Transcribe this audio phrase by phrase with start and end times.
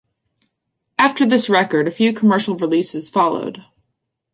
[0.97, 3.63] After this record, a few commercial releases followed.